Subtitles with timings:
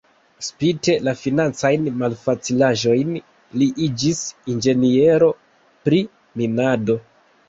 [0.45, 3.11] Spite la financajn malfacilaĵojn
[3.63, 4.23] li iĝis
[4.55, 5.29] inĝeniero
[5.85, 6.01] pri
[6.43, 6.97] minado.